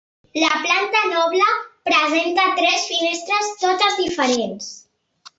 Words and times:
La 0.43 0.53
planta 0.61 1.01
noble 1.09 1.49
presenta 1.89 2.45
tres 2.59 2.87
finestres, 2.93 3.51
totes 3.65 3.99
diferents. 3.99 4.71